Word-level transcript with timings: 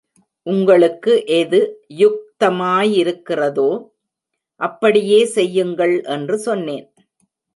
உங்களுக்கு 0.47 1.11
எது 1.39 1.59
யுக்தமாயிருக்கிறதோ 1.99 3.67
அப்படியே 4.61 5.19
செய்யுங்கள் 5.35 5.95
என்று 6.15 6.37
சொன்னேன். 6.39 6.87